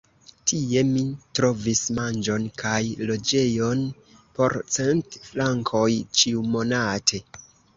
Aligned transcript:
Tie 0.51 0.81
mi 0.91 1.01
trovis 1.39 1.81
manĝon 1.97 2.47
kaj 2.63 2.79
loĝejon 3.09 3.83
por 4.39 4.57
cent 4.77 5.21
frankoj 5.29 5.87
ĉiumonate. 6.23 7.23